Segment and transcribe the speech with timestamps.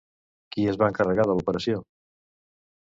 [0.55, 1.85] Qui es va encarregar de l'operació?